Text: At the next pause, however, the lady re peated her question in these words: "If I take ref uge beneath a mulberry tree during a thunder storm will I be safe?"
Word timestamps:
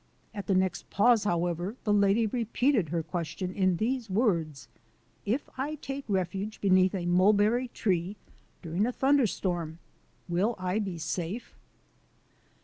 At 0.33 0.47
the 0.47 0.55
next 0.55 0.89
pause, 0.89 1.25
however, 1.25 1.75
the 1.83 1.93
lady 1.93 2.25
re 2.25 2.45
peated 2.45 2.89
her 2.89 3.03
question 3.03 3.53
in 3.53 3.75
these 3.77 4.09
words: 4.09 4.67
"If 5.27 5.47
I 5.59 5.75
take 5.75 6.05
ref 6.07 6.31
uge 6.31 6.59
beneath 6.59 6.95
a 6.95 7.05
mulberry 7.05 7.67
tree 7.67 8.17
during 8.63 8.87
a 8.87 8.91
thunder 8.91 9.27
storm 9.27 9.77
will 10.27 10.55
I 10.57 10.79
be 10.79 10.97
safe?" 10.97 11.55